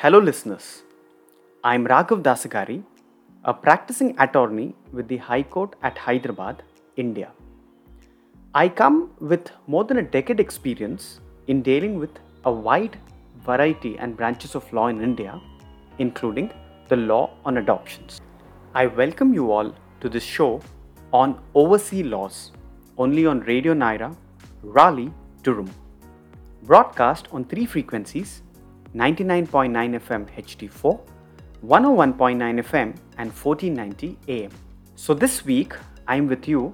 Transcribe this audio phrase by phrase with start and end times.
[0.00, 0.82] Hello, listeners.
[1.64, 2.82] I'm Raghav Dasagari,
[3.44, 6.62] a practicing attorney with the High Court at Hyderabad,
[6.98, 7.30] India.
[8.54, 12.10] I come with more than a decade experience in dealing with
[12.44, 12.98] a wide
[13.46, 15.40] variety and branches of law in India,
[15.98, 16.52] including
[16.88, 18.20] the law on adoptions.
[18.74, 20.60] I welcome you all to this show
[21.14, 22.52] on overseas laws,
[22.98, 24.14] only on Radio Nyra,
[24.62, 25.70] Raleigh, Durham.
[26.64, 28.42] Broadcast on three frequencies
[28.96, 30.98] 99.9 FM HD4,
[31.66, 34.50] 101.9 FM, and 1490 AM.
[34.94, 35.74] So, this week
[36.08, 36.72] I'm with you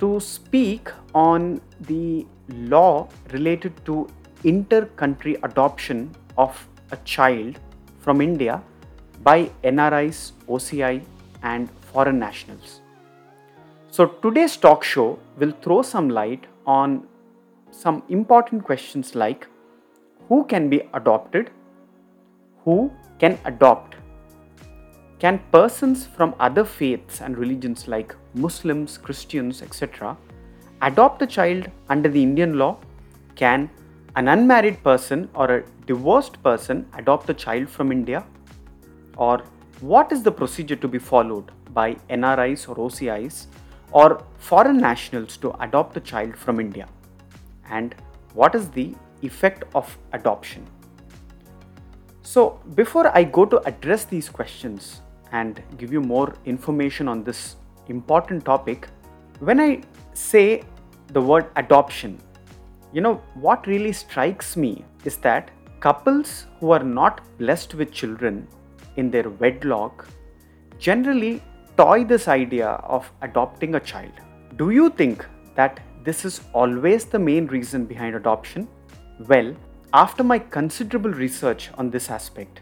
[0.00, 4.06] to speak on the law related to
[4.42, 7.58] inter country adoption of a child
[8.00, 8.62] from India
[9.22, 11.02] by NRIs, OCI,
[11.42, 12.82] and foreign nationals.
[13.90, 17.06] So, today's talk show will throw some light on
[17.70, 19.48] some important questions like
[20.28, 21.50] who can be adopted,
[22.64, 23.96] who can adopt,
[25.24, 30.16] can persons from other faiths and religions like Muslims, Christians, etc.,
[30.82, 32.76] adopt a child under the Indian law?
[33.34, 33.70] Can
[34.16, 38.24] an unmarried person or a divorced person adopt a child from India?
[39.16, 39.42] Or
[39.80, 43.46] what is the procedure to be followed by NRIs or OCIs
[43.92, 46.86] or foreign nationals to adopt a child from India?
[47.70, 47.94] And
[48.34, 48.94] what is the
[49.24, 50.66] effect of adoption?
[52.22, 57.56] So, before I go to address these questions and give you more information on this
[57.88, 58.88] important topic,
[59.40, 59.82] when I
[60.14, 60.62] say
[61.08, 62.18] the word adoption,
[62.92, 65.50] you know, what really strikes me is that
[65.80, 68.48] couples who are not blessed with children
[68.96, 70.06] in their wedlock
[70.78, 71.42] generally
[71.76, 74.12] toy this idea of adopting a child.
[74.56, 78.68] Do you think that this is always the main reason behind adoption?
[79.20, 79.54] Well,
[79.92, 82.60] after my considerable research on this aspect,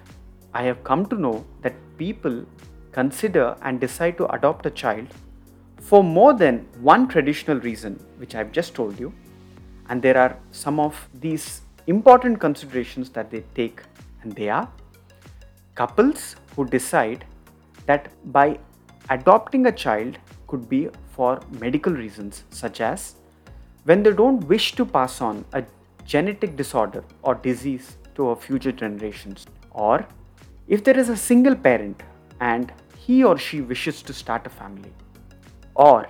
[0.52, 2.44] I have come to know that people
[2.92, 5.08] consider and decide to adopt a child
[5.80, 9.14] for more than one traditional reason, which I've just told you.
[9.88, 13.80] And there are some of these important considerations that they take,
[14.22, 14.70] and they are
[15.74, 17.24] couples who decide
[17.86, 18.58] that by
[19.08, 20.18] adopting a child
[20.48, 23.14] could be for medical reasons, such as
[23.84, 25.64] when they don't wish to pass on a
[26.12, 30.06] genetic disorder or disease to our future generations, or
[30.68, 32.02] if there is a single parent
[32.40, 32.72] and
[33.04, 34.92] he or she wishes to start a family,
[35.74, 36.06] or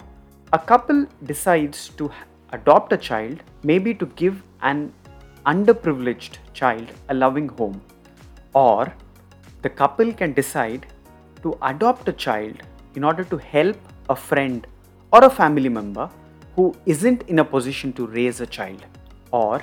[0.52, 2.10] a couple decides to
[2.56, 4.92] adopt a child, maybe to give an
[5.46, 7.80] underprivileged child a loving home,
[8.54, 8.92] or
[9.62, 10.86] the couple can decide
[11.42, 12.56] to adopt a child
[12.96, 13.76] in order to help
[14.10, 14.66] a friend
[15.12, 16.08] or a family member
[16.56, 18.84] who isn't in a position to raise a child.
[19.30, 19.62] Or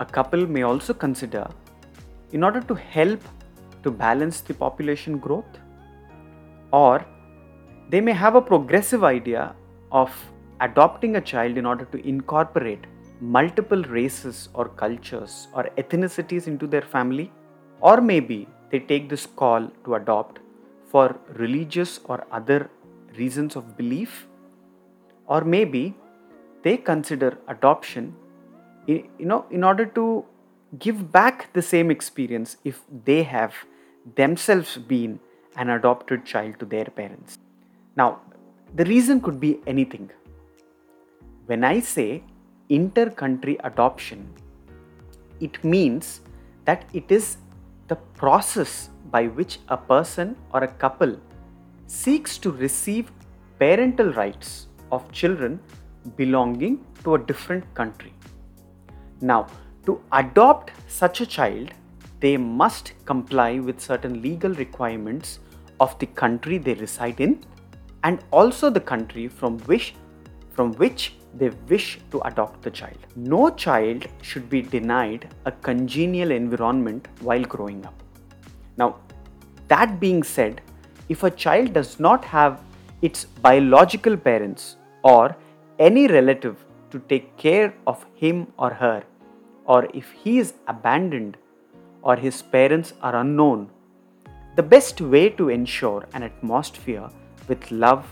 [0.00, 1.46] a couple may also consider,
[2.32, 3.20] in order to help
[3.84, 5.58] to balance the population growth,
[6.72, 7.04] or
[7.90, 9.54] they may have a progressive idea
[9.92, 10.10] of
[10.60, 12.86] adopting a child in order to incorporate
[13.20, 17.30] multiple races or cultures or ethnicities into their family,
[17.80, 20.38] or maybe they take this call to adopt
[20.86, 22.70] for religious or other
[23.18, 24.26] reasons of belief,
[25.26, 25.94] or maybe
[26.62, 28.14] they consider adoption
[28.86, 30.24] you know in order to
[30.78, 33.54] give back the same experience if they have
[34.16, 35.18] themselves been
[35.56, 37.38] an adopted child to their parents
[37.96, 38.20] now
[38.74, 40.08] the reason could be anything
[41.46, 42.22] when i say
[42.68, 44.28] inter country adoption
[45.40, 46.20] it means
[46.64, 47.36] that it is
[47.88, 51.16] the process by which a person or a couple
[51.86, 53.10] seeks to receive
[53.58, 55.58] parental rights of children
[56.16, 58.12] belonging to a different country.
[59.20, 59.46] Now,
[59.86, 61.72] to adopt such a child,
[62.20, 65.40] they must comply with certain legal requirements
[65.78, 67.42] of the country they reside in
[68.04, 69.94] and also the country from which
[70.52, 72.98] from which they wish to adopt the child.
[73.14, 77.94] No child should be denied a congenial environment while growing up.
[78.76, 78.98] Now,
[79.68, 80.60] that being said,
[81.08, 82.60] if a child does not have
[83.00, 85.36] its biological parents or
[85.78, 86.56] any relative
[86.90, 89.04] to take care of him or her,
[89.72, 91.36] or if he is abandoned
[92.02, 93.68] or his parents are unknown,
[94.56, 97.08] the best way to ensure an atmosphere
[97.46, 98.04] with love,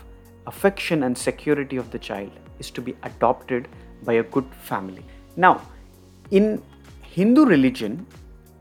[0.47, 3.67] affection, and security of the child is to be adopted
[4.03, 5.03] by a good family.
[5.35, 5.61] Now,
[6.31, 6.61] in
[7.01, 8.05] Hindu religion,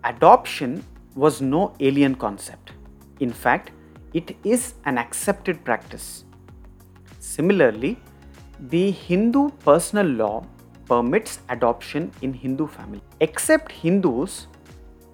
[0.03, 0.85] adoption
[1.15, 2.73] was no alien concept.
[3.21, 3.71] In fact,
[4.13, 6.25] it is an accepted practice.
[7.21, 7.97] Similarly,
[8.59, 10.47] the Hindu personal law
[10.89, 13.03] permits adoption in Hindu family.
[13.21, 14.47] Except Hindus,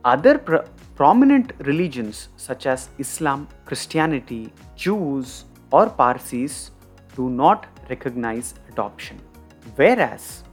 [0.04, 6.70] other pr- prominent religions such as Islam, Christianity, Jews, or Parsis
[7.16, 9.20] do not recognize adoption.
[9.76, 10.44] Whereas,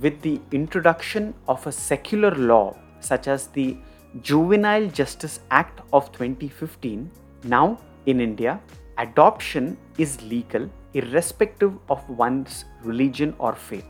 [0.00, 3.76] with the introduction of a secular law such as the
[4.22, 7.10] Juvenile Justice Act of 2015,
[7.44, 8.60] now in India,
[8.98, 13.86] adoption is legal irrespective of one's religion or faith.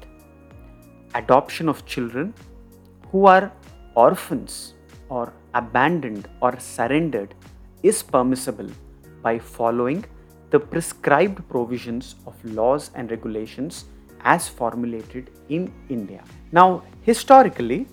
[1.15, 2.33] Adoption of children
[3.11, 3.51] who are
[3.97, 4.75] orphans
[5.09, 7.35] or abandoned or surrendered
[7.83, 8.71] is permissible
[9.23, 10.05] by following
[10.51, 13.87] the prescribed provisions of laws and regulations
[14.23, 16.23] as formulated in India.
[16.53, 17.87] Now, historically,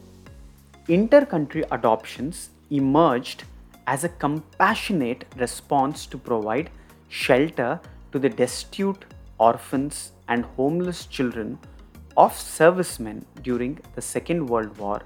[0.88, 3.46] inter-country adoptions emerged
[3.88, 6.70] as a compassionate response to provide
[7.08, 7.80] shelter
[8.12, 9.06] to the destitute
[9.40, 11.58] orphans and homeless children
[12.18, 15.02] of servicemen during the Second World War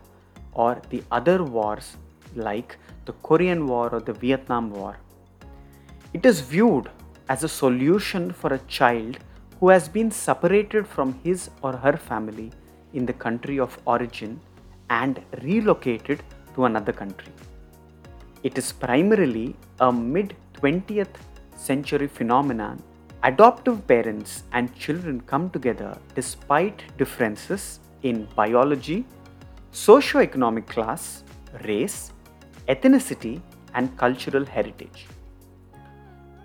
[0.54, 1.98] or the other wars
[2.36, 4.98] like the Korean War or the Vietnam War.
[6.14, 6.90] It is viewed
[7.30, 9.18] as a solution for a child
[9.60, 12.52] who has been separated from his or her family
[12.94, 14.40] in the country of origin
[14.90, 16.24] and relocated
[16.56, 17.34] to another country.
[18.44, 21.16] It is primarily a mid 20th
[21.56, 22.82] century phenomenon.
[23.24, 29.06] Adoptive parents and children come together despite differences in biology,
[29.70, 31.24] socio-economic class,
[31.66, 32.14] race,
[32.68, 33.40] ethnicity,
[33.76, 35.06] and cultural heritage.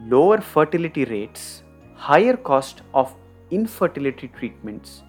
[0.03, 1.63] Lower fertility rates
[1.95, 3.15] higher cost of
[3.51, 5.03] infertility treatments,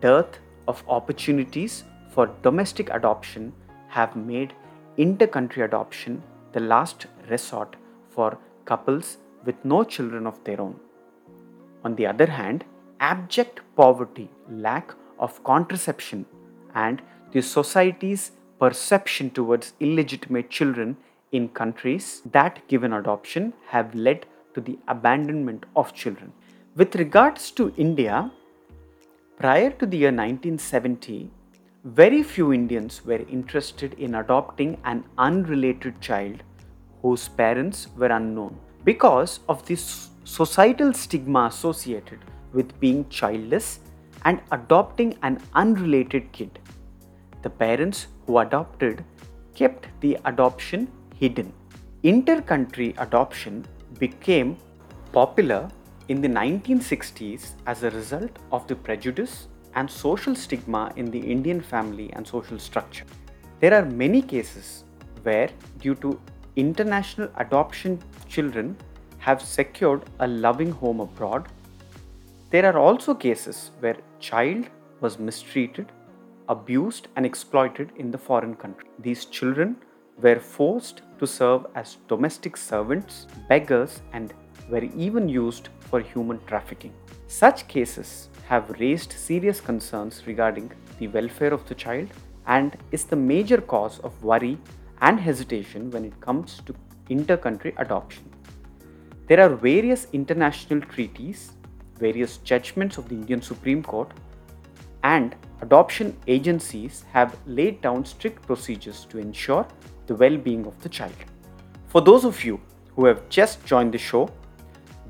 [0.00, 3.52] dearth of opportunities for domestic adoption
[3.86, 4.54] have made
[4.96, 6.20] inter-country adoption
[6.50, 7.76] the last resort
[8.10, 10.80] for couples with no children of their own.
[11.86, 12.64] On the other hand,
[12.98, 16.26] abject poverty, lack of contraception,
[16.74, 17.00] and
[17.32, 20.96] the society's perception towards illegitimate children
[21.30, 26.32] in countries that give an adoption have led to the abandonment of children.
[26.74, 28.32] With regards to India,
[29.36, 31.30] prior to the year 1970,
[31.84, 36.42] very few Indians were interested in adopting an unrelated child
[37.02, 42.18] whose parents were unknown because of this societal stigma associated
[42.52, 43.78] with being childless
[44.24, 46.58] and adopting an unrelated kid.
[47.42, 49.04] The parents who adopted
[49.54, 51.52] kept the adoption hidden.
[52.02, 53.64] Inter country adoption
[54.00, 54.56] became
[55.12, 55.70] popular
[56.08, 59.46] in the 1960s as a result of the prejudice
[59.76, 63.04] and social stigma in the Indian family and social structure.
[63.60, 64.82] There are many cases
[65.22, 66.20] where, due to
[66.56, 68.76] international adoption, children
[69.26, 71.48] have secured a loving home abroad.
[72.50, 74.66] There are also cases where child
[75.00, 75.90] was mistreated,
[76.48, 78.88] abused and exploited in the foreign country.
[79.00, 79.78] These children
[80.22, 84.32] were forced to serve as domestic servants, beggars, and
[84.70, 86.92] were even used for human trafficking.
[87.26, 90.70] Such cases have raised serious concerns regarding
[91.00, 92.08] the welfare of the child
[92.46, 94.56] and is the major cause of worry
[95.00, 96.74] and hesitation when it comes to
[97.08, 98.35] inter-country adoption.
[99.28, 101.52] There are various international treaties,
[101.98, 104.12] various judgments of the Indian Supreme Court,
[105.02, 109.66] and adoption agencies have laid down strict procedures to ensure
[110.06, 111.24] the well being of the child.
[111.88, 112.60] For those of you
[112.94, 114.30] who have just joined the show,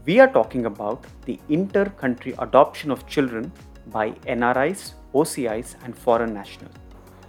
[0.07, 3.53] we are talking about the inter country adoption of children
[3.89, 6.75] by NRIs, OCIs, and foreign nationals.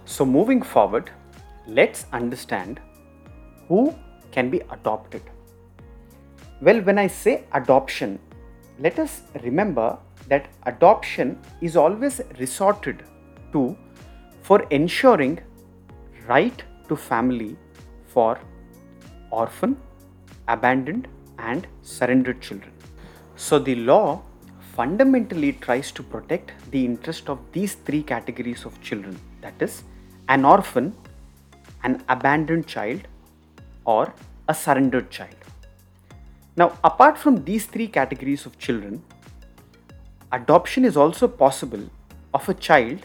[0.06, 1.10] So, moving forward,
[1.66, 2.80] let's understand
[3.68, 3.94] who
[4.32, 5.22] can be adopted.
[6.60, 8.18] Well, when I say adoption,
[8.80, 9.96] let us remember
[10.26, 13.04] that adoption is always resorted
[13.52, 13.76] to
[14.42, 15.38] for ensuring
[16.26, 17.56] right to family
[18.08, 18.40] for
[19.30, 19.76] orphan,
[20.48, 21.06] abandoned,
[21.38, 22.72] and surrendered children.
[23.36, 24.22] So the law
[24.74, 29.84] fundamentally tries to protect the interest of these three categories of children that is,
[30.28, 30.92] an orphan,
[31.84, 33.06] an abandoned child,
[33.84, 34.12] or
[34.48, 35.36] a surrendered child.
[36.58, 39.00] Now, apart from these three categories of children,
[40.32, 41.84] adoption is also possible
[42.34, 42.98] of a child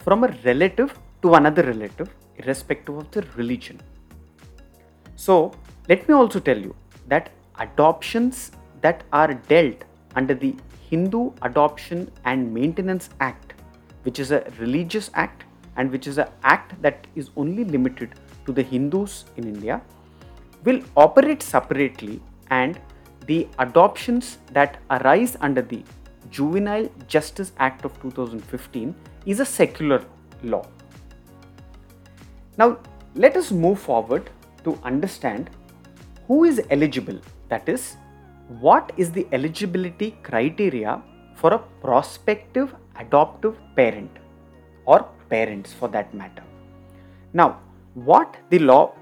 [0.00, 3.80] from a relative to another relative, irrespective of the religion.
[5.14, 5.52] So,
[5.88, 6.74] let me also tell you
[7.06, 7.30] that
[7.60, 9.84] adoptions that are dealt
[10.16, 10.56] under the
[10.88, 13.54] Hindu Adoption and Maintenance Act,
[14.02, 15.44] which is a religious act
[15.76, 18.16] and which is an act that is only limited
[18.46, 19.80] to the Hindus in India,
[20.64, 22.80] will operate separately and
[23.26, 25.82] the adoptions that arise under the
[26.30, 28.94] Juvenile Justice Act of 2015
[29.26, 30.04] is a secular
[30.42, 30.66] law.
[32.56, 32.78] Now,
[33.14, 34.30] let us move forward
[34.64, 35.50] to understand
[36.26, 37.96] who is eligible, that is,
[38.60, 41.02] what is the eligibility criteria
[41.34, 44.10] for a prospective adoptive parent
[44.84, 46.42] or parents for that matter.
[47.32, 47.60] Now,
[47.94, 48.94] what the law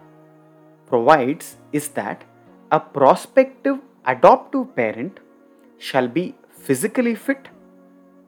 [0.86, 2.24] provides is that
[2.70, 5.20] a prospective adoptive parent
[5.78, 7.48] shall be physically fit,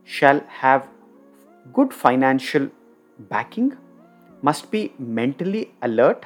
[0.04, 0.88] shall have
[1.73, 2.68] good financial
[3.18, 3.76] backing,
[4.42, 6.25] must be mentally alert,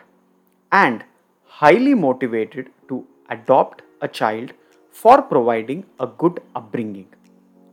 [0.70, 1.04] and
[1.44, 4.52] highly motivated to adopt a child
[4.90, 7.08] for providing a good upbringing.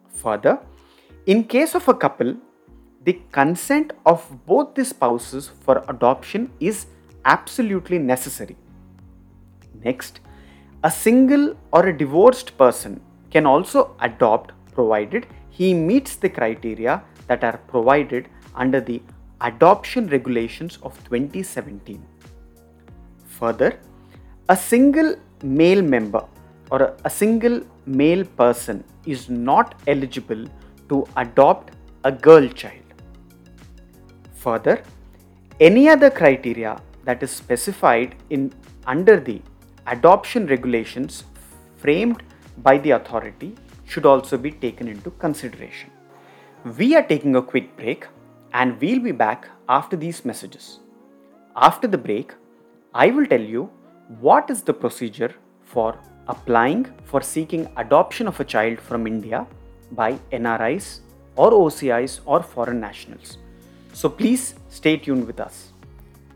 [0.10, 0.60] Further,
[1.26, 2.36] in case of a couple,
[3.04, 6.88] the consent of both the spouses for adoption is
[7.26, 8.56] absolutely necessary.
[9.84, 10.20] Next,
[10.84, 17.44] a single or a divorced person can also adopt provided he meets the criteria that
[17.44, 19.02] are provided under the
[19.42, 22.04] adoption regulations of 2017.
[23.40, 23.80] Further,
[24.50, 26.26] a single male member
[26.72, 30.46] or a, single male person is not eligible
[30.90, 32.94] to adopt a girl child.
[34.36, 34.84] Further,
[35.60, 38.54] any other criteria that is specified in
[38.88, 39.42] under the
[39.88, 41.24] adoption regulations
[41.78, 42.24] framed
[42.58, 45.90] by the authority should also be taken into consideration.
[46.78, 48.06] We are taking a quick break
[48.54, 50.80] and we'll be back after these messages.
[51.56, 52.34] After the break,
[52.94, 53.70] I will tell you
[54.20, 55.34] what is the procedure
[55.64, 55.98] for
[56.28, 59.48] applying for seeking adoption of a child from India
[59.92, 61.00] by NRIs
[61.36, 63.38] or OCIs or foreign nationals.
[63.94, 65.72] So please stay tuned with us.